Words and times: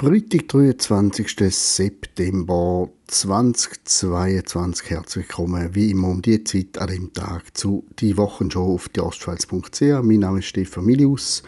Freitag, 0.00 0.48
23. 0.48 1.54
September 1.54 2.88
2022. 3.06 4.88
Herzlich 4.88 5.28
willkommen, 5.28 5.74
wie 5.74 5.90
immer 5.90 6.08
um 6.08 6.22
die 6.22 6.42
Zeit 6.42 6.78
an 6.78 6.86
dem 6.86 7.12
Tag 7.12 7.54
zu 7.54 7.84
«Die 7.98 8.16
Wochenshow» 8.16 8.76
auf 8.76 8.88
die 8.88 9.00
Ostschweiz.ch. 9.00 10.02
Mein 10.02 10.20
Name 10.20 10.38
ist 10.38 10.46
Stefan 10.46 10.86
Milius. 10.86 11.42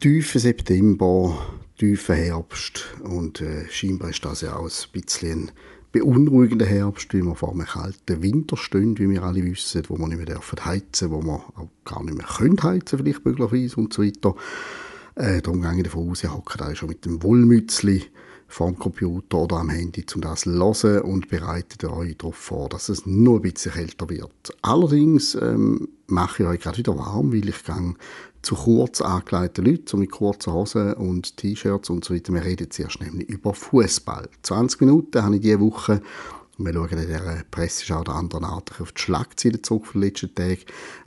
Tiefer 0.00 0.38
September, 0.38 1.34
tiefer 1.78 2.14
Herbst 2.14 2.94
und 3.04 3.40
äh, 3.40 3.64
scheinbar 3.70 4.10
ist 4.10 4.22
das 4.22 4.42
ja 4.42 4.56
auch 4.56 4.68
ein 4.68 4.92
bisschen 4.92 5.44
ein 5.44 5.52
beunruhigender 5.92 6.66
Herbst, 6.66 7.14
weil 7.14 7.22
wir 7.22 7.36
vor 7.36 7.52
einem 7.52 7.64
kalten 7.64 8.22
Winter 8.22 8.58
stehen, 8.58 8.98
wie 8.98 9.08
wir 9.08 9.22
alle 9.22 9.42
wissen, 9.42 9.82
wo 9.88 9.96
wir 9.96 10.08
nicht 10.08 10.18
mehr 10.18 10.26
dürfen 10.26 10.62
heizen, 10.62 11.10
wo 11.10 11.22
wir 11.22 11.42
auch 11.56 11.70
gar 11.86 12.04
nicht 12.04 12.18
mehr 12.18 12.26
können 12.26 12.62
heizen, 12.62 12.98
vielleicht 12.98 13.24
möglicherweise 13.24 13.76
und 13.76 13.94
so 13.94 14.02
weiter. 14.02 14.34
Äh, 15.14 15.42
darum 15.42 15.62
gehe 15.62 15.76
ich 15.76 15.82
davon 15.84 16.10
aus, 16.10 16.22
ihr 16.22 16.34
hockt 16.34 16.60
alle 16.62 16.76
schon 16.76 16.88
mit 16.88 17.04
dem 17.04 17.22
Wollmützli 17.22 18.04
vom 18.50 18.76
Computer 18.76 19.38
oder 19.38 19.56
am 19.58 19.70
Handy, 19.70 20.04
um 20.14 20.20
das 20.20 20.40
zu 20.40 20.50
hören 20.50 21.02
und 21.02 21.28
bereitet 21.28 21.84
euch 21.84 22.16
darauf 22.16 22.34
vor, 22.34 22.68
dass 22.68 22.88
es 22.88 23.06
nur 23.06 23.36
ein 23.38 23.42
bisschen 23.42 23.72
kälter 23.72 24.08
wird. 24.08 24.56
Allerdings 24.62 25.36
ähm, 25.36 25.88
mache 26.08 26.42
ich 26.42 26.48
euch 26.48 26.60
gerade 26.60 26.78
wieder 26.78 26.98
warm, 26.98 27.32
weil 27.32 27.48
ich 27.48 27.64
gehe 27.64 27.94
zu 28.42 28.54
kurz 28.54 29.00
angekleideten 29.00 29.64
Leuten, 29.66 29.86
so 29.86 29.96
mit 29.96 30.10
kurzen 30.10 30.52
Hosen 30.52 30.94
und 30.94 31.36
T-Shirts 31.36 31.90
und 31.90 32.04
so 32.04 32.14
weiter. 32.14 32.32
Wir 32.32 32.44
reden 32.44 32.70
zuerst 32.70 33.00
nämlich 33.00 33.28
über 33.28 33.54
Fußball. 33.54 34.28
20 34.42 34.80
Minuten 34.80 35.22
habe 35.22 35.36
ich 35.36 35.42
diese 35.42 35.60
Woche 35.60 36.00
wir 36.64 36.74
schauen 36.74 36.90
in 36.90 37.06
dieser 37.06 37.42
Presseschau 37.50 38.04
der 38.04 38.14
anderen 38.14 38.44
Art 38.44 38.80
auf 38.80 38.92
die 38.92 39.00
Schlagzeilen 39.00 39.62
zurück 39.62 39.86
von 39.86 40.02
letzten 40.02 40.34
Tagen. 40.34 40.58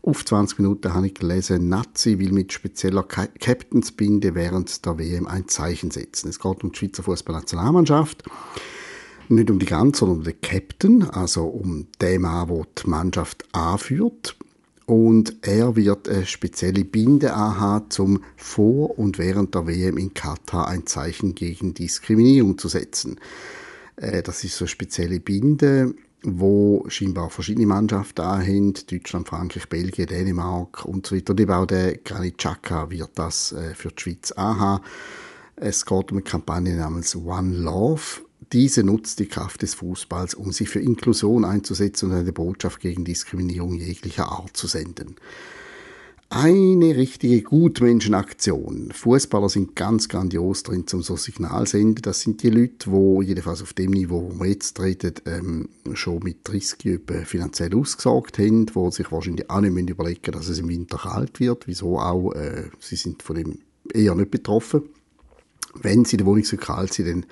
Auf 0.01 0.25
20 0.25 0.59
Minuten 0.59 0.93
habe 0.93 1.07
ich 1.07 1.13
gelesen, 1.13 1.69
Nazi 1.69 2.17
will 2.17 2.31
mit 2.31 2.53
spezieller 2.53 3.03
Captainsbinde 3.03 4.35
während 4.35 4.85
der 4.85 4.97
WM 4.97 5.27
ein 5.27 5.47
Zeichen 5.47 5.91
setzen. 5.91 6.29
Es 6.29 6.39
geht 6.39 6.63
um 6.63 6.71
die 6.71 6.77
Schweizer 6.79 7.03
Fußballnationalmannschaft. 7.03 8.23
Nicht 9.29 9.51
um 9.51 9.59
die 9.59 9.65
ganze, 9.65 9.99
sondern 9.99 10.17
um 10.17 10.23
den 10.23 10.41
Captain, 10.41 11.03
also 11.09 11.45
um 11.45 11.87
den 12.01 12.21
Mann, 12.21 12.47
der 12.47 12.65
die 12.83 12.89
Mannschaft 12.89 13.45
anführt. 13.53 14.35
Und 14.85 15.37
er 15.43 15.75
wird 15.75 16.09
eine 16.09 16.25
spezielle 16.25 16.83
Binde 16.83 17.33
anhaben, 17.33 17.87
um 17.99 18.23
vor 18.35 18.97
und 18.99 19.17
während 19.17 19.55
der 19.55 19.65
WM 19.65 19.97
in 19.97 20.13
Katar 20.13 20.67
ein 20.67 20.85
Zeichen 20.87 21.35
gegen 21.35 21.73
Diskriminierung 21.73 22.57
zu 22.57 22.67
setzen. 22.67 23.17
Äh, 23.95 24.23
das 24.23 24.43
ist 24.43 24.57
so 24.57 24.65
eine 24.65 24.69
spezielle 24.69 25.19
Binde, 25.19 25.93
wo 26.23 26.85
scheinbar 26.87 27.29
verschiedene 27.29 27.67
Mannschaften 27.67 28.23
haben, 28.23 28.73
Deutschland, 28.89 29.27
Frankreich, 29.27 29.67
Belgien, 29.67 30.07
Dänemark 30.07 30.85
und 30.85 31.05
so 31.05 31.15
weiter. 31.15 31.31
Und 31.31 31.39
eben 31.39 31.51
auch 31.51 31.65
der 31.65 31.97
Granit 31.97 32.37
Xhaka 32.37 32.89
wird 32.89 33.11
das 33.15 33.51
äh, 33.51 33.75
für 33.75 33.89
die 33.89 34.01
Schweiz 34.01 34.31
anhaben. 34.31 34.83
Es 35.55 35.85
geht 35.85 36.11
um 36.11 36.17
eine 36.17 36.23
Kampagne 36.23 36.75
namens 36.75 37.15
One 37.15 37.55
Love. 37.55 38.21
Diese 38.51 38.83
nutzt 38.83 39.19
die 39.19 39.27
Kraft 39.27 39.61
des 39.61 39.73
Fußballs, 39.75 40.33
um 40.35 40.51
sich 40.51 40.69
für 40.69 40.79
Inklusion 40.79 41.45
einzusetzen 41.45 42.11
und 42.11 42.17
eine 42.17 42.33
Botschaft 42.33 42.79
gegen 42.79 43.05
Diskriminierung 43.05 43.75
jeglicher 43.75 44.31
Art 44.31 44.55
zu 44.55 44.67
senden 44.67 45.15
eine 46.35 46.95
richtige 46.97 47.43
Gutmenschenaktion. 47.43 48.91
Fußballer 48.91 49.49
sind 49.49 49.75
ganz 49.75 50.09
grandios 50.09 50.63
drin, 50.63 50.83
um 50.91 51.03
so 51.03 51.15
Signal 51.15 51.67
senden. 51.67 52.01
Das 52.01 52.21
sind 52.21 52.41
die 52.41 52.49
Leute, 52.49 52.89
die 52.89 53.25
jedenfalls 53.25 53.61
auf 53.61 53.73
dem 53.73 53.91
Niveau, 53.91 54.31
wo 54.31 54.39
wir 54.39 54.49
jetzt 54.49 54.75
treten, 54.75 55.13
ähm, 55.27 55.69
schon 55.93 56.23
mit 56.23 56.37
30 56.43 57.01
finanziell 57.25 57.75
ausgesorgt 57.75 58.39
haben, 58.39 58.65
die 58.65 58.91
sich 58.91 59.11
wahrscheinlich 59.11 59.47
auch 59.49 59.61
nicht 59.61 59.89
überlegen 59.89 60.31
dass 60.31 60.49
es 60.49 60.57
im 60.57 60.69
Winter 60.69 60.97
kalt 60.97 61.39
wird. 61.39 61.67
Wieso 61.67 61.99
auch? 61.99 62.31
Äh, 62.33 62.69
sie 62.79 62.95
sind 62.95 63.21
von 63.21 63.35
dem 63.35 63.59
eher 63.93 64.15
nicht 64.15 64.31
betroffen. 64.31 64.83
Wenn 65.75 66.03
sie 66.03 66.13
in 66.13 66.17
der 66.19 66.27
Wohnung 66.27 66.45
so 66.45 66.57
kalt 66.57 66.93
sind, 66.93 67.07
dann 67.07 67.25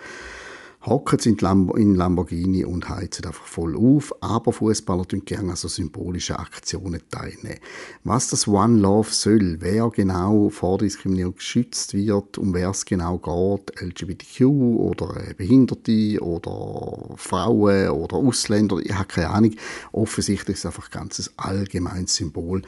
hocken 0.84 1.20
sie 1.20 1.30
in 1.30 1.96
Lamborghini 1.96 2.66
und 2.66 2.90
heizen 2.90 3.26
einfach 3.26 3.46
voll 3.46 3.76
auf. 3.76 4.14
Aber 4.22 4.52
Fußballer 4.52 5.08
tun 5.08 5.24
gerne 5.26 5.52
an 5.52 5.56
so 5.56 5.68
symbolischen 5.68 6.38
Aktionen 6.38 7.02
teilnehmen. 7.10 7.60
Was 8.04 8.30
das 8.30 8.48
One 8.48 8.80
Love 8.80 9.10
soll, 9.12 9.58
wer 9.60 9.90
genau 9.90 10.50
vor 10.50 10.80
Diskriminierung 10.80 11.36
geschützt 11.36 11.94
wird, 11.94 12.38
um 12.38 12.54
wer 12.54 12.70
es 12.70 12.86
genau 12.86 13.18
geht, 13.18 13.80
LGBTQ 13.82 14.42
oder 14.42 15.16
Behinderte 15.38 16.20
oder 16.22 17.16
Frauen 17.16 17.90
oder 17.90 18.18
Ausländer, 18.18 18.78
ich 18.78 18.94
habe 18.94 19.08
keine 19.08 19.30
Ahnung. 19.30 19.56
Offensichtlich 19.92 20.56
ist 20.56 20.62
es 20.62 20.66
einfach 20.66 20.88
ein 20.88 20.92
ganz 20.92 21.32
allgemeines 21.38 22.16
Symbol 22.16 22.64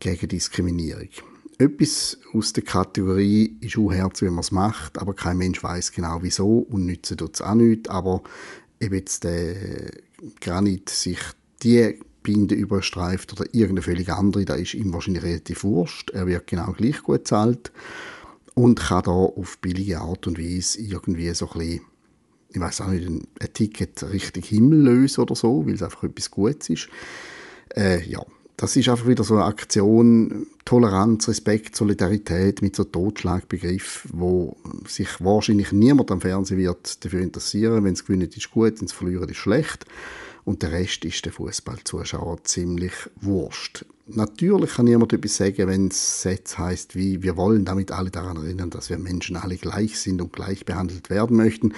gegen 0.00 0.28
Diskriminierung 0.28 1.08
etwas 1.62 2.18
aus 2.34 2.52
der 2.52 2.64
Kategorie 2.64 3.56
ist 3.60 3.76
unherzig, 3.76 4.26
wenn 4.26 4.34
man 4.34 4.40
es 4.40 4.52
macht, 4.52 4.98
aber 4.98 5.14
kein 5.14 5.38
Mensch 5.38 5.62
weiß 5.62 5.92
genau 5.92 6.18
wieso 6.22 6.58
und 6.58 6.86
nützen 6.86 7.16
tut 7.16 7.34
es 7.34 7.42
auch 7.42 7.54
nicht. 7.54 7.88
Aber 7.88 8.22
eben 8.80 8.94
jetzt 8.94 9.24
der 9.24 9.90
Granit 10.40 10.88
sich 10.90 11.18
die 11.62 11.98
Binde 12.22 12.54
überstreift 12.54 13.32
oder 13.32 13.44
irgendeine 13.52 13.82
völlig 13.82 14.12
andere, 14.12 14.44
da 14.44 14.54
ist 14.54 14.74
ihm 14.74 14.92
wahrscheinlich 14.92 15.24
relativ 15.24 15.64
wurscht. 15.64 16.10
Er 16.10 16.26
wird 16.26 16.46
genau 16.46 16.72
gleich 16.72 17.02
gut 17.02 17.26
zahlt 17.26 17.72
und 18.54 18.78
kann 18.78 19.04
da 19.04 19.10
auf 19.10 19.58
billige 19.58 20.00
Art 20.00 20.26
und 20.26 20.38
Weise 20.38 20.80
irgendwie 20.80 21.32
so 21.34 21.46
ein 21.46 21.58
bisschen, 21.58 21.80
ich 22.50 22.60
weiß 22.60 22.80
auch 22.82 22.88
nicht, 22.88 23.08
ein, 23.08 23.26
Ticket 23.52 24.02
richtig 24.12 24.46
Himmel 24.46 24.82
lösen 24.82 25.22
oder 25.22 25.34
so, 25.34 25.66
weil 25.66 25.74
es 25.74 25.82
einfach 25.82 26.04
etwas 26.04 26.30
Gutes 26.30 26.70
ist. 26.70 26.88
Äh, 27.74 28.06
ja, 28.08 28.24
das 28.62 28.76
ist 28.76 28.88
einfach 28.88 29.08
wieder 29.08 29.24
so 29.24 29.34
eine 29.34 29.44
Aktion, 29.44 30.46
Toleranz, 30.64 31.26
Respekt, 31.26 31.74
Solidarität 31.74 32.62
mit 32.62 32.76
so 32.76 32.84
Totschlagbegriff, 32.84 34.06
wo 34.12 34.56
sich 34.86 35.08
wahrscheinlich 35.18 35.72
niemand 35.72 36.12
am 36.12 36.20
Fernsehen 36.20 36.58
wird 36.58 37.04
dafür 37.04 37.22
interessieren. 37.22 37.82
Wenn 37.82 37.94
es 37.94 38.04
gewinnen 38.04 38.30
ist 38.32 38.52
gut, 38.52 38.78
wenn 38.78 38.86
es 38.86 38.92
verlieren 38.92 39.28
ist 39.28 39.38
schlecht. 39.38 39.84
Und 40.44 40.62
der 40.62 40.70
Rest 40.70 41.04
ist 41.04 41.24
der 41.24 41.32
Fußballzuschauer 41.32 42.44
ziemlich 42.44 42.92
wurscht. 43.20 43.84
Natürlich 44.06 44.74
kann 44.74 44.84
niemand 44.84 45.12
etwas 45.12 45.36
sagen, 45.36 45.66
wenn 45.66 45.88
es 45.88 46.22
Sätze 46.22 46.58
heißt 46.58 46.94
wie 46.94 47.22
wir 47.22 47.36
wollen 47.36 47.64
damit 47.64 47.90
alle 47.90 48.10
daran 48.10 48.36
erinnern, 48.36 48.70
dass 48.70 48.90
wir 48.90 48.98
Menschen 48.98 49.36
alle 49.36 49.56
gleich 49.56 49.98
sind 49.98 50.22
und 50.22 50.32
gleich 50.32 50.64
behandelt 50.64 51.10
werden 51.10 51.36
möchten. 51.36 51.74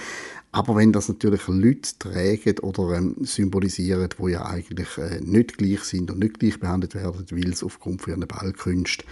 Aber 0.55 0.77
wenn 0.77 0.93
das 0.93 1.09
natürlich 1.09 1.49
Leute 1.49 1.99
tragen 1.99 2.59
oder 2.59 2.97
ähm, 2.97 3.17
symbolisieren, 3.25 4.07
wo 4.17 4.29
ja 4.29 4.45
eigentlich 4.45 4.97
äh, 4.97 5.19
nicht 5.19 5.57
gleich 5.57 5.81
sind 5.81 6.09
und 6.09 6.19
nicht 6.19 6.39
gleich 6.39 6.61
behandelt 6.61 6.95
werden, 6.95 7.25
weil 7.29 7.53
sie 7.53 7.65
aufgrund 7.65 8.01
von 8.01 8.13
ihren 8.13 8.25
Ballkünsten 8.25 9.05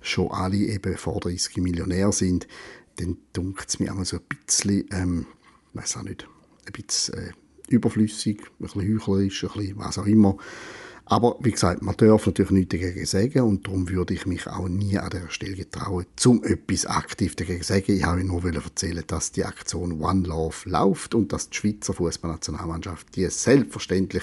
schon 0.00 0.30
alle 0.30 0.56
eben 0.56 0.96
vor 0.96 1.20
30 1.20 1.58
Millionär 1.58 2.12
sind, 2.12 2.48
dann 2.96 3.18
dunkelt 3.34 3.68
es 3.68 3.78
mir 3.78 3.94
auch 3.94 4.02
so 4.06 4.16
ein 4.16 4.22
bisschen, 4.46 4.86
ähm, 4.92 5.26
weiß 5.74 5.98
auch 5.98 6.02
nicht, 6.02 6.26
ein 6.64 6.72
bisschen 6.72 7.14
äh, 7.14 7.32
überflüssig, 7.68 8.40
ein 8.40 8.64
bisschen 8.64 8.80
heuchlerisch, 8.80 9.44
ein 9.44 9.50
bisschen 9.52 9.76
was 9.76 9.98
auch 9.98 10.06
immer. 10.06 10.38
Aber 11.10 11.36
wie 11.40 11.50
gesagt, 11.50 11.82
man 11.82 11.96
darf 11.96 12.26
natürlich 12.26 12.52
nichts 12.52 12.70
dagegen 12.70 13.04
sagen 13.04 13.40
und 13.40 13.66
darum 13.66 13.88
würde 13.88 14.14
ich 14.14 14.26
mich 14.26 14.46
auch 14.46 14.68
nie 14.68 14.96
an 14.96 15.10
dieser 15.10 15.28
Stelle 15.28 15.56
getrauen, 15.56 16.06
zum 16.14 16.44
etwas 16.44 16.86
aktiv 16.86 17.34
dagegen 17.34 17.62
zu 17.62 17.72
sagen. 17.72 17.96
Ich 17.96 18.04
habe 18.04 18.22
nur 18.22 18.44
erzählen, 18.44 19.02
dass 19.08 19.32
die 19.32 19.44
Aktion 19.44 20.00
One 20.00 20.28
Love 20.28 20.70
läuft 20.70 21.16
und 21.16 21.32
dass 21.32 21.50
die 21.50 21.56
Schweizer 21.56 21.94
Fußballnationalmannschaft 21.94 23.16
die 23.16 23.26
selbstverständlich 23.26 24.22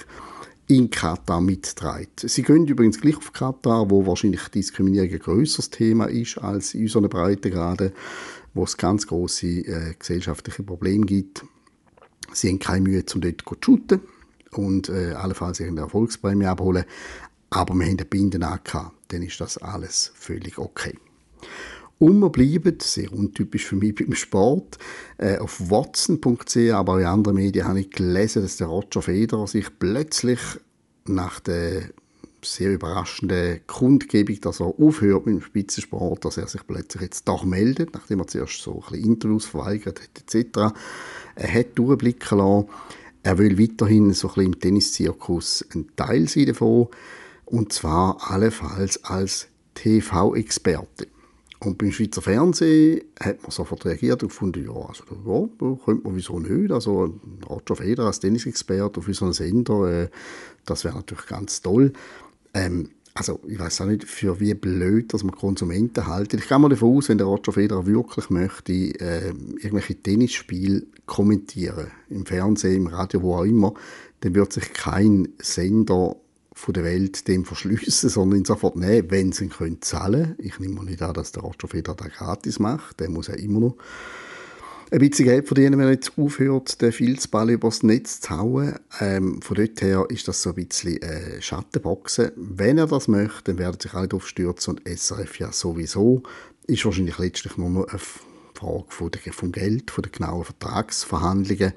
in 0.68 0.90
Katar 0.90 1.42
mitträgt. 1.42 2.22
Sie 2.22 2.42
gehen 2.42 2.66
übrigens 2.66 3.02
gleich 3.02 3.18
auf 3.18 3.34
Katar, 3.34 3.92
wo 3.92 4.08
wahrscheinlich 4.08 4.48
Diskriminierung 4.48 5.12
ein 5.12 5.20
grösseres 5.20 5.70
Thema 5.70 6.06
ist 6.06 6.38
als 6.38 6.74
in 6.74 6.84
unseren 6.84 7.10
Breitengraden, 7.10 7.92
wo 8.54 8.64
es 8.64 8.78
ganz 8.78 9.08
große 9.08 9.46
äh, 9.46 9.94
gesellschaftliche 10.00 10.64
Probleme 10.64 11.06
gibt. 11.06 11.44
Sie 12.32 12.48
haben 12.48 12.60
keine 12.60 12.88
Mühe, 12.88 13.04
um 13.14 13.20
dort 13.20 13.42
zu 13.42 13.56
shooten 13.60 14.00
und 14.52 14.90
äh, 14.90 15.14
allenfalls 15.14 15.62
eine 15.62 15.82
Erfolgsprämie 15.82 16.46
abholen. 16.46 16.86
Aber 17.50 17.74
wir 17.76 17.86
haben 17.86 17.98
den 17.98 18.08
Binden 18.08 18.44
angehabt, 18.44 18.94
dann 19.10 19.24
ist 19.24 19.40
das 19.40 19.58
alles 19.58 20.12
völlig 20.16 20.58
okay. 20.58 20.98
Und 22.00 22.20
wir 22.20 22.30
bleiben, 22.30 22.78
sehr 22.80 23.12
untypisch 23.12 23.66
für 23.66 23.76
mich 23.76 23.96
beim 24.00 24.14
Sport, 24.14 24.78
äh, 25.18 25.38
auf 25.38 25.70
watson.ch, 25.70 26.58
aber 26.72 26.94
auch 26.94 27.00
in 27.00 27.06
anderen 27.06 27.38
Medien 27.38 27.68
habe 27.68 27.80
ich 27.80 27.90
gelesen, 27.90 28.44
dass 28.44 28.58
der 28.58 28.68
Roger 28.68 29.02
Federer 29.02 29.48
sich 29.48 29.68
plötzlich 29.80 30.40
nach 31.06 31.40
der 31.40 31.90
sehr 32.44 32.72
überraschenden 32.72 33.62
Kundgebung, 33.66 34.40
dass 34.42 34.60
er 34.60 34.68
aufhört 34.80 35.26
mit 35.26 35.36
dem 35.36 35.42
Spitzensport, 35.42 36.24
dass 36.24 36.38
er 36.38 36.48
sich 36.48 36.66
plötzlich 36.68 37.02
jetzt 37.02 37.28
doch 37.28 37.44
meldet, 37.44 37.94
nachdem 37.94 38.20
er 38.20 38.28
zuerst 38.28 38.62
so 38.62 38.76
ein 38.76 38.92
bisschen 38.92 39.12
Interviews 39.12 39.46
verweigert 39.46 40.00
hat 40.02 40.36
etc. 40.36 40.74
Er 41.36 41.54
hat 41.54 41.68
durchblicken 41.76 42.38
lassen, 42.38 42.68
er 43.24 43.38
will 43.38 43.60
weiterhin 43.60 44.14
so 44.14 44.28
ein 44.30 44.34
bisschen 44.34 44.54
im 44.54 44.60
Tenniszirkus 44.60 45.66
ein 45.74 45.88
Teil 45.96 46.28
sein 46.28 46.48
davon 46.48 46.88
und 47.46 47.74
zwar 47.74 48.32
allenfalls 48.32 49.04
als 49.04 49.48
TV-Experte. 49.74 51.08
Und 51.60 51.80
beim 51.80 51.92
Schweizer 51.92 52.22
Fernsehen 52.22 53.02
hat 53.20 53.42
man 53.42 53.52
sofort 53.52 53.86
reagiert 53.86 54.22
und 54.22 54.30
gefunden, 54.30 54.64
ja, 54.64 54.74
also 54.74 55.04
ja, 55.26 55.78
könnte 55.84 56.04
man 56.04 56.16
wieso 56.16 56.40
nicht. 56.40 56.72
Also 56.72 57.20
Roger 57.50 57.76
Federer 57.76 58.08
als 58.08 58.20
Tennisexperte 58.20 59.00
auf 59.00 59.08
unserem 59.08 59.34
Sender, 59.34 60.04
äh, 60.04 60.10
das 60.66 60.84
wäre 60.84 60.96
natürlich 60.96 61.26
ganz 61.26 61.62
toll. 61.62 61.94
Ähm, 62.54 62.90
also 63.18 63.40
ich 63.48 63.58
weiß 63.58 63.82
auch 63.82 63.86
nicht, 63.86 64.04
für 64.04 64.40
wie 64.40 64.54
blöd, 64.54 65.14
dass 65.14 65.24
man 65.24 65.36
Konsumenten 65.36 66.06
halten. 66.06 66.38
Ich 66.38 66.48
gehe 66.48 66.60
mal 66.60 66.70
davon 66.70 66.98
aus, 66.98 67.10
wenn 67.10 67.18
der 67.18 67.28
Roger 67.28 67.52
Federer 67.52 67.86
wirklich 67.86 68.30
möchte, 68.30 68.74
äh, 68.74 69.30
irgendwelche 69.30 69.96
Tennisspiele 69.96 70.84
kommentieren, 71.06 71.88
im 72.10 72.26
Fernsehen, 72.26 72.76
im 72.76 72.88
Radio, 72.88 73.22
wo 73.24 73.36
auch 73.36 73.44
immer, 73.44 73.74
dann 74.20 74.36
wird 74.36 74.54
sich 74.54 74.72
kein 74.74 75.30
Sender 75.40 76.16
von 76.54 76.74
der 76.74 76.84
Welt 76.84 77.28
dem 77.28 77.46
verschliessen, 77.46 78.10
sondern 78.10 78.40
ihn 78.40 78.46
sofort 78.46 78.76
nehmen, 78.76 79.10
wenn 79.10 79.32
sie 79.32 79.46
ihn 79.46 79.50
können 79.50 79.82
zahlen 79.82 80.36
können. 80.36 80.36
Ich 80.40 80.60
nehme 80.60 80.76
mal 80.76 80.86
nicht 80.86 81.02
an, 81.02 81.14
dass 81.14 81.32
der 81.32 81.44
Roger 81.44 81.68
Federer 81.68 81.96
das 81.96 82.10
gratis 82.10 82.60
macht, 82.60 83.00
der 83.00 83.10
muss 83.10 83.28
ja 83.28 83.36
immer 83.36 83.60
noch 83.60 83.78
ein 84.90 85.00
bisschen 85.00 85.26
Geld 85.26 85.48
verdienen, 85.48 85.78
wenn 85.80 85.88
er 85.88 85.94
jetzt 85.94 86.18
aufhört, 86.18 86.82
den 86.82 86.92
Filzball 86.92 87.50
übers 87.50 87.84
Netz 87.84 88.22
zu 88.22 88.30
hauen. 88.30 88.76
Ähm, 89.00 89.42
von 89.42 89.58
dort 89.58 89.82
her 89.82 90.06
ist 90.10 90.28
das 90.28 90.42
so 90.42 90.50
ein 90.50 90.56
bisschen 90.56 91.02
äh, 91.02 91.42
Schattenboxen. 91.42 92.32
Wenn 92.36 92.78
er 92.78 92.88
das 92.88 93.08
möchte, 93.08 93.52
dann 93.52 93.58
werden 93.58 93.80
sich 93.80 93.94
alle 93.94 94.08
darauf 94.08 94.28
stürzen 94.28 94.76
und 94.76 94.88
SRF 94.88 95.40
ja 95.40 95.52
sowieso. 95.52 96.24
Ist 96.68 96.86
wahrscheinlich 96.86 97.18
letztlich 97.18 97.58
nur 97.58 97.70
noch 97.70 97.88
eine 97.88 98.00
Frage 98.00 98.86
von 98.88 99.12
der, 99.12 99.34
vom 99.34 99.52
Geld, 99.52 99.92
von 99.92 100.04
den 100.04 100.12
genauen 100.12 100.46
Vertragsverhandlungen. 100.46 101.74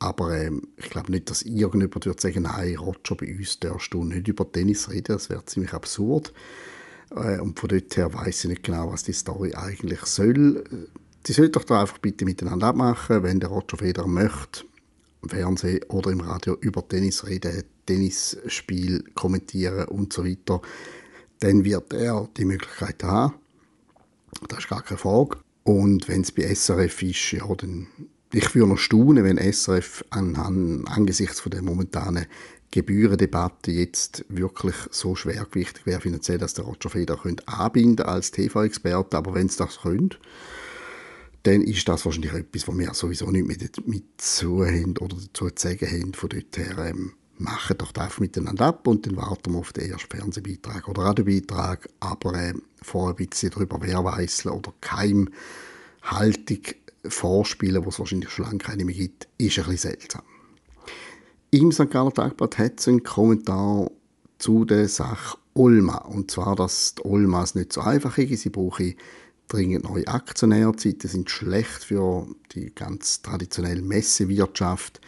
Aber 0.00 0.36
ähm, 0.36 0.62
ich 0.76 0.90
glaube 0.90 1.12
nicht, 1.12 1.30
dass 1.30 1.42
irgendjemand 1.42 2.06
würde 2.06 2.20
sagen, 2.20 2.42
nein, 2.42 2.76
Roger, 2.76 3.14
bei 3.14 3.32
uns 3.32 3.60
darfst 3.60 3.94
du 3.94 4.02
nicht 4.02 4.26
über 4.26 4.50
Tennis 4.50 4.90
reden. 4.90 5.12
Das 5.12 5.30
wäre 5.30 5.44
ziemlich 5.44 5.72
absurd. 5.72 6.32
Äh, 7.14 7.38
und 7.38 7.60
von 7.60 7.68
dort 7.68 7.96
her 7.96 8.12
weiß 8.12 8.44
ich 8.44 8.50
nicht 8.50 8.64
genau, 8.64 8.92
was 8.92 9.04
die 9.04 9.12
Story 9.12 9.54
eigentlich 9.54 10.00
soll 10.00 10.64
die 11.26 11.32
sollten 11.32 11.52
doch 11.52 11.64
da 11.64 11.82
einfach 11.82 11.98
bitte 11.98 12.24
miteinander 12.24 12.68
abmachen, 12.68 13.22
wenn 13.22 13.40
der 13.40 13.50
Roger 13.50 13.76
Federer 13.76 14.06
möchte, 14.06 14.64
im 15.22 15.28
Fernsehen 15.28 15.82
oder 15.88 16.10
im 16.10 16.20
Radio 16.20 16.56
über 16.60 16.86
Tennis 16.86 17.26
reden, 17.26 17.64
Tennisspiel 17.86 19.04
kommentieren 19.14 19.88
und 19.88 20.12
so 20.12 20.24
weiter, 20.24 20.62
dann 21.40 21.64
wird 21.64 21.92
er 21.92 22.28
die 22.36 22.44
Möglichkeit 22.44 23.02
haben. 23.02 23.34
Das 24.48 24.60
ist 24.60 24.68
gar 24.68 24.82
keine 24.82 24.98
Frage. 24.98 25.38
Und 25.64 26.08
wenn 26.08 26.22
es 26.22 26.32
bei 26.32 26.54
SRF 26.54 27.02
ist, 27.02 27.32
ja, 27.32 27.46
dann 27.54 27.88
ich 28.32 28.54
würde 28.54 28.68
noch 28.68 28.78
staunen, 28.78 29.24
wenn 29.24 29.38
SRF 29.38 30.04
an, 30.10 30.84
angesichts 30.86 31.40
von 31.40 31.50
der 31.50 31.62
momentanen 31.62 32.26
Gebührendebatte 32.70 33.72
jetzt 33.72 34.24
wirklich 34.28 34.76
so 34.92 35.16
schwergewichtig 35.16 35.84
wäre 35.84 36.00
finanziell, 36.00 36.38
dass 36.38 36.54
der 36.54 36.64
Roger 36.64 36.90
Federer 36.90 37.20
könnte 37.20 37.48
anbinden 37.48 38.06
als 38.06 38.30
TV-Experte. 38.30 39.16
Aber 39.16 39.34
wenn 39.34 39.46
es 39.46 39.56
das 39.56 39.80
könnte, 39.80 40.18
dann 41.42 41.62
ist 41.62 41.88
das 41.88 42.04
wahrscheinlich 42.04 42.32
etwas, 42.32 42.68
was 42.68 42.78
wir 42.78 42.94
sowieso 42.94 43.30
nicht 43.30 43.46
mit, 43.46 43.86
mit 43.86 44.04
zu 44.18 44.64
haben 44.64 44.96
oder 44.98 45.16
zu 45.32 45.48
sagen 45.54 45.86
haben. 45.86 46.14
Von 46.14 46.28
dort 46.28 46.56
her 46.56 46.78
ähm, 46.78 47.12
machen 47.38 47.78
doch 47.78 47.92
das 47.92 48.20
miteinander 48.20 48.66
ab 48.66 48.86
und 48.86 49.06
dann 49.06 49.16
warten 49.16 49.52
wir 49.52 49.58
auf 49.58 49.72
den 49.72 49.90
ersten 49.90 50.16
Fernsehbeitrag 50.16 50.86
oder 50.88 51.02
Radiobeitrag. 51.02 51.88
Aber 52.00 52.34
äh, 52.34 52.54
vorher 52.82 53.16
ein 53.16 53.26
bisschen 53.26 53.50
darüber 53.50 53.80
wehrweißeln 53.80 54.54
oder 54.54 54.72
Keimhaltung 54.80 55.32
vorspielen, 57.08 57.84
wo 57.84 57.88
es 57.88 57.98
wahrscheinlich 57.98 58.30
schon 58.30 58.44
lange 58.44 58.58
keine 58.58 58.84
mehr 58.84 58.94
gibt, 58.94 59.26
ist 59.38 59.58
ein 59.58 59.64
bisschen 59.64 59.90
seltsam. 59.90 60.22
Im 61.50 61.72
St. 61.72 61.90
Galler 61.90 62.12
Tagblatt 62.12 62.58
hat 62.58 62.78
es 62.78 62.86
einen 62.86 63.02
Kommentar 63.02 63.90
zu 64.38 64.64
der 64.64 64.88
Sache 64.88 65.38
Olma. 65.54 65.96
Und 65.96 66.30
zwar, 66.30 66.54
dass 66.54 66.94
die 66.94 67.04
Olma 67.04 67.42
es 67.42 67.54
nicht 67.54 67.72
so 67.72 67.80
einfach 67.80 68.18
ist. 68.18 68.42
Sie 68.42 68.50
brauche 68.50 68.94
dringend 69.52 69.84
neue 69.84 70.06
Aktionäre. 70.08 70.72
Die 70.72 70.92
Zeiten 70.92 71.08
sind 71.08 71.30
schlecht 71.30 71.84
für 71.84 72.26
die 72.52 72.72
ganz 72.74 73.22
traditionelle 73.22 73.82
Messewirtschaft. 73.82 75.00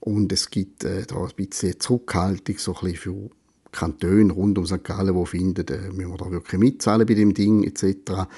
Und 0.00 0.32
es 0.32 0.50
gibt 0.50 0.84
äh, 0.84 1.04
da 1.06 1.16
ein 1.16 1.30
bisschen 1.36 1.80
Zurückhaltung, 1.80 2.58
so 2.58 2.74
ein 2.74 2.92
bisschen 2.92 2.96
für 2.96 3.30
Kantone 3.72 4.32
rund 4.32 4.58
um 4.58 4.66
St. 4.66 4.84
Gallen, 4.84 5.18
die 5.18 5.26
finden, 5.26 5.66
äh, 5.68 5.90
müssen 5.92 6.10
wir 6.10 6.16
da 6.16 6.30
wirklich 6.30 6.60
mitzahlen 6.60 7.06
bei 7.06 7.14
dem 7.14 7.34
Ding 7.34 7.64
etc. 7.64 8.28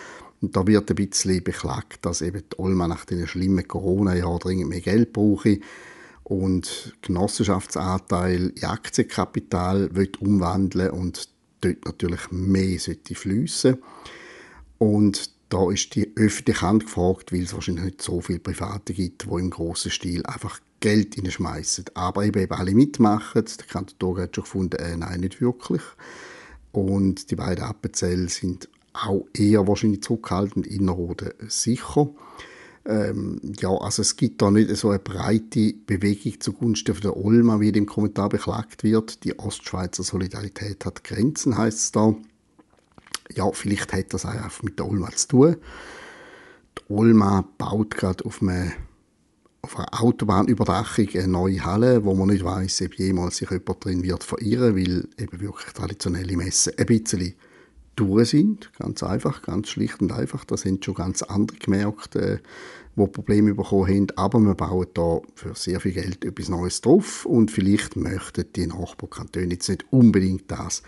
Und 0.41 0.57
da 0.57 0.67
wird 0.67 0.91
ein 0.91 0.97
bisschen 0.97 1.43
beklagt, 1.43 2.07
dass 2.07 2.23
eben 2.23 2.43
die 2.53 2.59
Olma 2.59 2.87
nach 2.89 3.05
den 3.05 3.27
schlimmen 3.27 3.67
Corona-Jahren 3.67 4.39
dringend 4.39 4.71
mehr 4.71 4.81
Geld 4.81 5.13
brauche 5.13 5.59
und 6.25 6.95
Genossenschaftsanteil 7.03 8.53
in 8.55 8.65
Aktienkapital 8.65 9.91
umwandeln 10.21 10.91
und 10.91 11.29
dort 11.61 11.85
natürlich 11.85 12.31
mehr 12.31 12.79
sollte 12.79 13.15
fließen. 13.15 13.79
Und 14.79 15.38
da 15.49 15.71
ist 15.71 15.95
die 15.95 16.13
öffentliche 16.17 16.63
Hand 16.63 16.87
gefragt, 16.87 17.33
weil 17.33 17.43
es 17.43 17.55
wahrscheinlich 17.55 17.85
nicht 17.85 18.03
so 18.03 18.21
viele 18.21 18.39
Private 18.39 18.93
gibt, 18.93 19.25
die 19.25 19.41
im 19.41 19.51
grossen 19.51 19.91
Stil 19.91 20.25
einfach 20.27 20.61
Geld 20.81 21.15
hineinschmeißen. 21.15 21.87
Aber 21.95 22.25
eben, 22.25 22.43
eben 22.43 22.53
alle 22.53 22.75
mitmachen. 22.75 23.45
Der 23.45 23.67
Kanton 23.67 24.19
hat 24.19 24.35
schon 24.35 24.45
gefunden, 24.45 24.77
äh, 24.77 24.97
nein, 24.97 25.21
nicht 25.21 25.41
wirklich. 25.41 25.83
Und 26.73 27.31
die 27.31 27.37
beiden 27.37 27.65
Appenzell 27.65 28.29
sind 28.29 28.69
auch 28.93 29.27
eher 29.35 29.67
wahrscheinlich 29.67 30.03
zurückhaltend, 30.03 30.67
Innerrhoden 30.67 31.33
sicher. 31.49 32.11
Ähm, 32.85 33.41
ja, 33.61 33.71
also 33.71 34.03
es 34.03 34.17
gibt 34.17 34.41
da 34.41 34.51
nicht 34.51 34.75
so 34.77 34.91
eine 34.91 34.99
breite 34.99 35.75
Bewegung 35.87 36.41
zugunsten 36.41 37.01
der 37.01 37.17
Olma, 37.17 37.61
wie 37.61 37.69
im 37.69 37.87
Kommentar 37.87 38.29
beklagt 38.29 38.83
wird. 38.83 39.25
Die 39.25 39.39
Ostschweizer 39.39 40.03
Solidarität 40.03 40.85
hat 40.85 41.05
Grenzen, 41.05 41.57
heißt 41.57 41.79
es 41.79 41.93
da 41.93 42.15
ja, 43.35 43.51
vielleicht 43.53 43.93
hat 43.93 44.15
das 44.15 44.25
einfach 44.25 44.63
mit 44.63 44.79
der 44.79 44.87
Olma 44.87 45.11
zu 45.11 45.29
tun. 45.29 45.57
Die 46.79 46.93
Olma 46.93 47.45
baut 47.59 47.97
gerade 47.97 48.25
auf, 48.25 48.43
eine, 48.43 48.73
auf 49.63 49.79
einer 49.79 50.03
Autobahnüberdachung 50.03 51.09
eine 51.15 51.29
neue 51.29 51.65
Halle, 51.65 52.05
wo 52.05 52.15
man 52.15 52.29
nicht 52.29 52.45
weiß, 52.45 52.83
ob 52.83 52.95
jemals 52.95 53.37
sich 53.37 53.51
jemand 53.51 53.85
drin 53.85 54.03
wird 54.03 54.25
verirren, 54.25 54.77
weil 54.77 55.09
eben 55.19 55.41
wirklich 55.41 55.73
traditionelle 55.73 56.37
Messen 56.37 56.73
ein 56.77 56.87
bisschen 56.87 57.35
durch 57.97 58.31
sind. 58.31 58.71
Ganz 58.79 59.03
einfach, 59.03 59.43
ganz 59.43 59.69
schlicht 59.69 60.01
und 60.01 60.13
einfach. 60.13 60.45
Das 60.45 60.65
haben 60.65 60.83
schon 60.83 60.95
ganz 60.95 61.23
andere 61.23 61.59
gemerkt, 61.59 62.17
äh, 62.17 62.39
die 62.97 63.07
Probleme 63.07 63.55
bekommen 63.55 63.89
haben. 63.89 64.07
Aber 64.17 64.39
wir 64.41 64.55
bauen 64.55 64.87
da 64.95 65.21
für 65.35 65.55
sehr 65.55 65.81
viel 65.81 65.93
Geld 65.93 66.25
etwas 66.25 66.49
Neues 66.49 66.81
drauf 66.81 67.27
und 67.27 67.51
vielleicht 67.51 67.97
möchten 67.97 68.45
die 68.55 68.67
Nachbarkantone 68.67 69.53
jetzt 69.53 69.69
nicht 69.69 69.85
unbedingt 69.91 70.51
das 70.51 70.83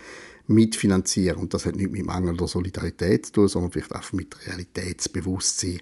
mitfinanzieren. 0.47 1.37
Und 1.37 1.53
das 1.53 1.65
hat 1.65 1.75
nicht 1.75 1.91
mit 1.91 2.05
mangelnder 2.05 2.47
Solidarität 2.47 3.27
zu 3.27 3.33
tun, 3.33 3.47
sondern 3.47 3.71
vielleicht 3.71 3.95
auch 3.95 4.11
mit 4.13 4.35
Realitätsbewusstsein. 4.47 5.79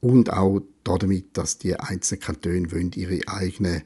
Und 0.00 0.32
auch 0.32 0.60
damit, 0.84 1.36
dass 1.36 1.58
die 1.58 1.74
einzelnen 1.74 2.20
Kantone 2.20 2.72
wollen 2.72 2.92
ihre 2.94 3.20
eigenen 3.26 3.82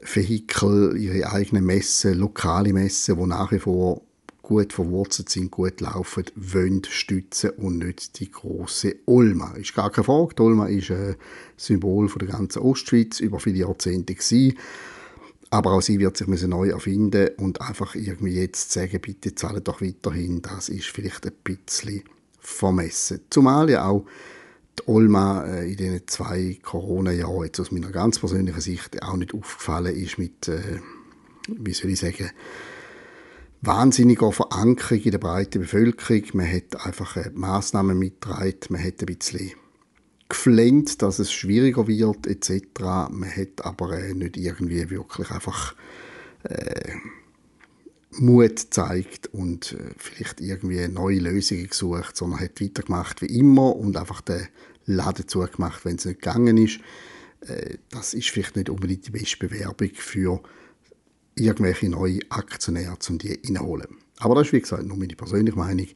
Vehikel, 0.00 0.96
ihre 0.98 1.30
eigenen 1.30 1.64
Messen, 1.64 2.18
lokale 2.18 2.72
Messen, 2.72 3.16
die 3.18 3.26
nach 3.26 3.52
wie 3.52 3.58
vor 3.58 4.02
gut 4.42 4.72
verwurzelt 4.72 5.28
sind, 5.28 5.50
gut 5.50 5.80
laufen, 5.80 6.24
wollen 6.34 6.82
stützen 6.84 7.50
und 7.50 7.78
nicht 7.78 8.18
die 8.18 8.30
große 8.30 8.96
Olma. 9.06 9.54
Ist 9.54 9.74
gar 9.74 9.90
keine 9.90 10.04
Frage. 10.04 10.34
Die 10.34 10.42
Olma 10.42 10.66
ist 10.66 10.90
ein 10.90 11.14
Symbol 11.56 12.10
der 12.20 12.28
ganzen 12.28 12.60
Ostschweiz 12.60 13.20
über 13.20 13.38
viele 13.38 13.58
Jahrzehnte 13.58 14.14
gewesen. 14.14 14.58
Aber 15.52 15.72
auch 15.72 15.82
sie 15.82 15.98
wird 15.98 16.16
sich 16.16 16.26
neu 16.46 16.70
erfinden 16.70 17.28
und 17.36 17.60
einfach 17.60 17.94
irgendwie 17.94 18.40
jetzt 18.40 18.72
sagen, 18.72 18.98
bitte 19.02 19.34
zahlen 19.34 19.62
doch 19.62 19.82
weiterhin, 19.82 20.40
das 20.40 20.70
ist 20.70 20.86
vielleicht 20.86 21.26
ein 21.26 21.34
bisschen 21.44 22.04
vermessen. 22.40 23.20
Zumal 23.28 23.68
ja 23.68 23.86
auch 23.86 24.06
die 24.78 24.88
Olma 24.88 25.44
äh, 25.44 25.70
in 25.70 25.76
diesen 25.76 26.08
zwei 26.08 26.58
Corona-Jahren, 26.62 27.44
jetzt 27.44 27.60
aus 27.60 27.70
meiner 27.70 27.90
ganz 27.90 28.18
persönlichen 28.18 28.62
Sicht, 28.62 29.02
auch 29.02 29.16
nicht 29.16 29.34
aufgefallen 29.34 29.94
ist 29.94 30.16
mit, 30.16 30.48
äh, 30.48 30.80
wie 31.48 31.74
soll 31.74 31.90
ich 31.90 32.00
sagen, 32.00 32.30
wahnsinniger 33.60 34.32
Verankerung 34.32 35.02
in 35.02 35.10
der 35.10 35.18
breiten 35.18 35.60
Bevölkerung. 35.60 36.22
Man 36.32 36.50
hat 36.50 36.86
einfach 36.86 37.18
äh, 37.18 37.30
Massnahmen 37.34 37.98
mitgetragen, 37.98 38.56
man 38.70 38.82
hat 38.82 39.00
ein 39.00 39.06
bisschen 39.14 39.52
geflennt, 40.32 41.02
dass 41.02 41.18
es 41.18 41.32
schwieriger 41.32 41.86
wird 41.86 42.26
etc. 42.26 42.80
Man 43.10 43.30
hat 43.30 43.64
aber 43.64 43.98
äh, 43.98 44.14
nicht 44.14 44.36
irgendwie 44.36 44.90
wirklich 44.90 45.30
einfach 45.30 45.74
äh, 46.44 46.92
Mut 48.18 48.56
gezeigt 48.56 49.28
und 49.32 49.72
äh, 49.72 49.94
vielleicht 49.96 50.40
irgendwie 50.40 50.88
neue 50.88 51.18
Lösungen 51.18 51.68
gesucht, 51.68 52.16
sondern 52.16 52.40
hat 52.40 52.60
weitergemacht 52.60 53.22
wie 53.22 53.38
immer 53.38 53.76
und 53.76 53.96
einfach 53.96 54.20
den 54.22 54.48
Laden 54.86 55.28
zugemacht, 55.28 55.84
wenn 55.84 55.96
es 55.96 56.04
nicht 56.04 56.20
gegangen 56.20 56.56
ist. 56.56 56.80
Äh, 57.46 57.76
das 57.90 58.14
ist 58.14 58.30
vielleicht 58.30 58.56
nicht 58.56 58.70
unbedingt 58.70 59.06
die 59.06 59.10
beste 59.10 59.46
Bewerbung 59.46 59.90
für 59.94 60.42
irgendwelche 61.34 61.88
neue 61.88 62.20
Aktionäre, 62.30 62.96
um 63.08 63.18
die 63.18 63.38
reinholen. 63.44 63.98
Aber 64.18 64.34
das 64.34 64.48
ist, 64.48 64.52
wie 64.52 64.60
gesagt, 64.60 64.84
nur 64.84 64.96
meine 64.96 65.16
persönliche 65.16 65.58
Meinung. 65.58 65.88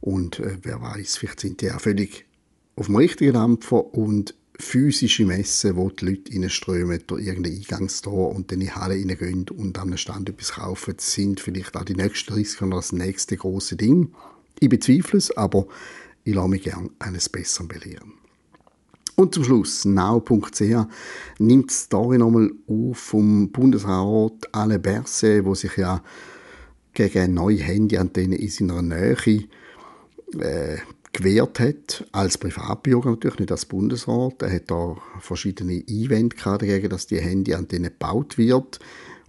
Und 0.00 0.40
äh, 0.40 0.58
wer 0.62 0.80
weiß, 0.80 1.16
vielleicht 1.16 1.40
sind 1.40 1.60
die 1.60 1.70
auch 1.70 1.80
völlig 1.80 2.26
auf 2.76 2.86
dem 2.86 2.96
richtigen 2.96 3.34
Dampfer 3.34 3.94
und 3.94 4.34
physische 4.58 5.26
Messen, 5.26 5.76
wo 5.76 5.90
die 5.90 6.04
Leute 6.06 6.32
reinströmen 6.32 7.02
durch 7.06 7.26
irgendein 7.26 7.56
Eingangstor 7.56 8.30
und 8.34 8.50
dann 8.50 8.60
in 8.60 8.66
die 8.66 8.72
Halle 8.72 8.94
reingehen 8.94 9.46
und 9.50 9.78
an 9.78 9.88
einem 9.88 9.96
Stand 9.96 10.28
etwas 10.28 10.52
kaufen, 10.52 10.94
sind 10.98 11.40
vielleicht 11.40 11.76
auch 11.76 11.84
die 11.84 11.96
nächsten 11.96 12.32
Risiken 12.32 12.68
oder 12.68 12.76
das 12.76 12.92
nächste 12.92 13.36
große 13.36 13.76
Ding. 13.76 14.12
Ich 14.60 14.68
bezweifle 14.68 15.18
es, 15.18 15.36
aber 15.36 15.66
ich 16.24 16.34
lasse 16.34 16.48
mich 16.48 16.62
gerne 16.62 16.90
eines 17.00 17.28
Besseren 17.28 17.68
belehren. 17.68 18.12
Und 19.16 19.34
zum 19.34 19.44
Schluss, 19.44 19.84
now.ch 19.84 20.60
nimmt 21.38 21.70
die 21.70 21.74
Story 21.74 22.18
nochmal 22.18 22.50
auf 22.66 22.98
vom 22.98 23.50
Bundesrat 23.50 24.48
Alain 24.52 24.80
Berset, 24.80 25.44
wo 25.44 25.54
sich 25.54 25.76
ja 25.76 26.02
gegen 26.94 27.34
neue 27.34 27.58
Handyantenne 27.58 28.36
in 28.36 28.48
seiner 28.48 28.82
Nähe 28.82 29.16
äh, 30.38 30.78
gewährt 31.12 31.60
hat, 31.60 32.06
als 32.12 32.38
Privatbürger 32.38 33.10
natürlich, 33.10 33.38
nicht 33.38 33.52
als 33.52 33.66
Bundesrat. 33.66 34.42
Er 34.42 34.52
hat 34.52 34.70
da 34.70 34.96
verschiedene 35.20 35.84
Einwände 35.88 36.36
dagegen, 36.42 36.88
dass 36.88 37.06
die 37.06 37.20
Handyantenne 37.20 37.90
gebaut 37.90 38.38
wird. 38.38 38.80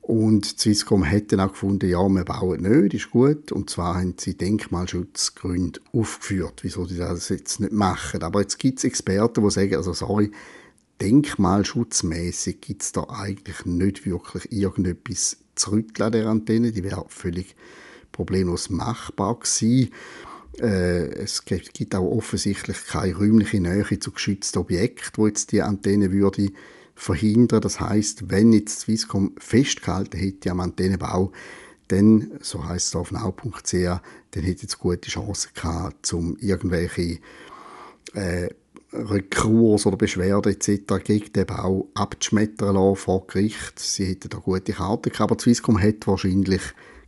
Und 0.01 0.45
Swisscom 0.59 1.09
hat 1.09 1.31
dann 1.31 1.39
auch 1.39 1.53
gefunden, 1.53 1.89
ja, 1.89 2.07
wir 2.09 2.25
bauen 2.25 2.61
nicht, 2.61 2.93
ist 2.93 3.11
gut. 3.11 3.53
Und 3.53 3.69
zwar 3.69 3.95
haben 3.95 4.15
sie 4.17 4.35
Denkmalschutzgründe 4.35 5.79
aufgeführt, 5.93 6.59
wieso 6.61 6.85
sie 6.85 6.97
das 6.97 7.29
jetzt 7.29 7.61
nicht 7.61 7.71
machen. 7.71 8.21
Aber 8.21 8.41
jetzt 8.41 8.59
gibt 8.59 8.79
es 8.79 8.83
Experten, 8.83 9.43
die 9.43 9.51
sagen, 9.51 9.75
also 9.75 9.93
sorry, 9.93 10.31
denkmalschutzmäßig 11.01 12.59
gibt 12.59 12.81
es 12.81 12.91
da 12.91 13.05
eigentlich 13.09 13.65
nicht 13.65 14.05
wirklich 14.05 14.51
irgendetwas 14.51 15.37
zurücklassen 15.55 16.11
der 16.11 16.27
Antenne. 16.27 16.73
Die 16.73 16.83
wäre 16.83 17.05
völlig 17.07 17.55
problemlos 18.11 18.69
machbar 18.69 19.39
gewesen. 19.39 19.89
Äh, 20.59 21.09
es 21.15 21.45
gibt 21.45 21.95
auch 21.95 22.09
offensichtlich 22.09 22.85
keine 22.85 23.15
räumliche 23.15 23.59
Nähe 23.59 23.99
zu 23.99 24.11
geschützten 24.11 24.59
Objekten, 24.59 25.11
wo 25.15 25.27
jetzt 25.27 25.51
die 25.51 25.61
Antenne 25.61 26.11
würde 26.11 26.51
verhindern. 26.95 27.61
Das 27.61 27.79
heißt, 27.79 28.29
wenn 28.29 28.53
jetzt 28.53 28.81
Swisscom 28.81 29.33
festgehalten 29.37 30.17
hätte 30.17 30.51
am 30.51 30.59
Antennenbau, 30.59 31.31
dann, 31.87 32.31
so 32.41 32.65
heißt 32.65 32.87
es 32.87 32.95
auf 32.95 33.11
now.ch, 33.11 33.73
dann 33.73 34.43
hätte 34.43 34.65
es 34.65 34.79
gute 34.79 35.09
Chancen 35.09 35.51
gehabt, 35.53 36.13
um 36.13 36.37
irgendwelche 36.39 37.19
äh, 38.13 38.49
Rekurs 38.93 39.85
oder 39.85 39.97
Beschwerden 39.97 40.53
etc. 40.53 41.03
gegen 41.03 41.33
den 41.33 41.47
Bau 41.47 41.87
abzuschmettern 41.95 42.75
lassen 42.75 42.95
vor 42.95 43.25
Gericht. 43.27 43.79
Sie 43.79 44.05
hätten 44.05 44.29
da 44.29 44.37
gute 44.37 44.73
Karten 44.73 45.11
gehabt, 45.11 45.21
aber 45.31 45.39
Swisscom 45.39 45.81
hat 45.81 46.05
wahrscheinlich 46.05 46.61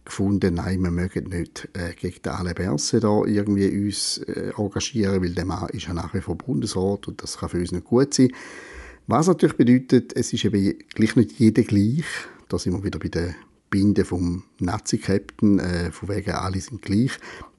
gefunden, 0.05 0.55
nein, 0.55 0.81
wir 0.81 0.91
mögen 0.91 1.29
nicht 1.29 1.67
äh, 1.73 1.93
gegen 1.93 2.21
den 2.21 2.31
Alain 2.31 2.55
Berset 2.55 3.03
da 3.03 3.23
irgendwie 3.25 3.85
uns 3.85 4.19
äh, 4.19 4.51
engagieren, 4.57 5.21
weil 5.21 5.33
der 5.33 5.45
Mann 5.45 5.69
ist 5.69 5.87
ja 5.87 5.93
nachher 5.93 6.21
vor 6.21 6.37
Bundesrat 6.37 7.07
und 7.07 7.21
das 7.21 7.37
kann 7.37 7.49
für 7.49 7.59
uns 7.59 7.71
nicht 7.71 7.85
gut 7.85 8.13
sein. 8.13 8.31
Was 9.07 9.27
natürlich 9.27 9.57
bedeutet, 9.57 10.15
es 10.15 10.33
ist 10.33 10.45
eben 10.45 10.77
gleich 10.93 11.15
nicht 11.15 11.39
jeder 11.39 11.63
gleich. 11.63 12.05
Da 12.49 12.57
sind 12.57 12.73
wir 12.73 12.83
wieder 12.83 12.99
bei 12.99 13.09
der 13.09 13.35
Binde 13.69 14.05
vom 14.05 14.43
Nazi-Captain, 14.59 15.59
äh, 15.59 15.91
von 15.91 16.09
wegen 16.09 16.31
alle 16.31 16.61
sind 16.61 16.81
gleich. 16.81 17.11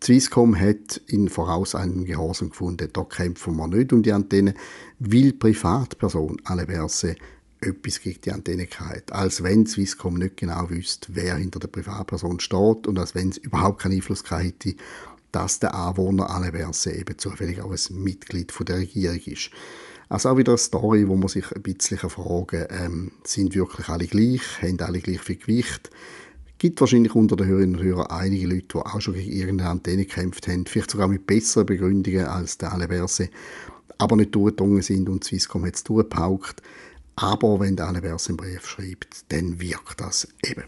Swisscom 0.03 0.59
hat 0.59 1.01
in 1.09 1.29
voraus 1.29 1.75
einen 1.75 2.05
Gehorsam 2.05 2.51
gefunden, 2.51 2.89
da 2.93 3.05
kämpfen 3.05 3.57
wir 3.57 3.69
nicht 3.69 3.93
um 3.93 4.03
die 4.03 4.13
Antenne, 4.13 4.55
weil 4.99 5.33
Privatperson 5.33 6.41
alle 6.45 6.67
Verse 6.67 7.17
etwas 7.61 8.01
gegen 8.01 8.21
die 8.21 8.33
Antenne 8.33 8.67
hat. 8.79 9.13
Als 9.13 9.43
wenn 9.43 9.67
Swisscom 9.67 10.15
nicht 10.15 10.37
genau 10.37 10.69
wüsste, 10.71 11.09
wer 11.15 11.37
hinter 11.37 11.59
der 11.59 11.69
Privatperson 11.69 12.41
steht 12.41 12.87
und 12.87 12.99
als 12.99 13.15
wenn 13.15 13.31
es 13.31 13.39
überhaupt 13.39 13.83
keinen 13.83 13.95
Einfluss 13.95 14.25
hätte, 14.31 14.75
dass 15.33 15.59
der 15.59 15.75
Anwohner 15.75 16.31
alle 16.31 16.53
Verse 16.53 16.91
eben 16.91 17.19
zufällig 17.19 17.61
auch 17.61 17.71
ein 17.71 18.03
Mitglied 18.03 18.53
von 18.53 18.67
der 18.67 18.79
Regierung 18.79 19.21
ist. 19.27 19.51
Also 20.09 20.29
auch 20.29 20.37
wieder 20.37 20.53
eine 20.53 20.59
Story, 20.59 21.09
wo 21.09 21.17
man 21.17 21.29
sich 21.29 21.51
ein 21.53 21.63
bisschen 21.63 21.99
fragen 21.99 22.67
ähm, 22.71 23.13
sind 23.25 23.55
wirklich 23.55 23.89
alle 23.89 24.07
gleich, 24.07 24.63
haben 24.63 24.81
alle 24.81 25.01
gleich 25.01 25.21
viel 25.21 25.37
Gewicht? 25.37 25.91
Es 26.47 26.59
gibt 26.59 26.81
wahrscheinlich 26.81 27.15
unter 27.15 27.37
den 27.37 27.49
Hörerinnen 27.49 27.77
und 27.77 27.83
Hörern 27.83 28.07
einige 28.07 28.47
Leute, 28.47 28.69
die 28.73 28.79
auch 28.79 29.01
schon 29.01 29.15
gegen 29.15 29.33
irgendeine 29.33 29.71
Antenne 29.71 30.07
gekämpft 30.07 30.49
haben, 30.49 30.65
vielleicht 30.65 30.93
sogar 30.93 31.09
mit 31.09 31.27
besseren 31.27 31.67
Begründungen 31.67 32.25
als 32.25 32.57
der 32.57 32.73
Aleverse, 32.73 33.29
aber 33.99 34.17
nicht 34.17 34.35
durchgedrungen 34.35 34.83
sind 34.83 35.09
und 35.09 35.25
Swisscom 35.25 35.67
hat 35.67 35.75
es 35.75 35.85
durchgepaukt. 35.85 36.63
Aber 37.17 37.61
wenn 37.61 37.77
der 37.77 37.89
Aleverse 37.89 38.29
einen 38.29 38.37
Brief 38.37 38.67
schreibt, 38.67 39.33
dann 39.33 39.59
wirkt 39.61 40.01
das 40.01 40.29
eben. 40.45 40.65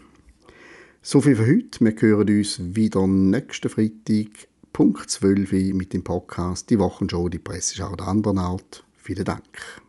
So 1.01 1.21
viel 1.21 1.35
für 1.35 1.47
heute. 1.47 1.79
Wir 1.79 1.95
hören 1.99 2.27
uns 2.27 2.59
wieder 2.59 3.07
nächsten 3.07 3.69
Freitag, 3.69 4.47
Punkt 4.73 5.09
12 5.09 5.51
mit 5.73 5.93
dem 5.93 6.03
Podcast 6.03 6.69
«Die 6.69 6.79
Wochenshow, 6.79 7.29
die 7.29 7.39
Presseschau 7.39 7.95
der 7.95 8.07
anderen 8.07 8.39
Art». 8.39 8.83
Vielen 8.97 9.25
Dank. 9.25 9.81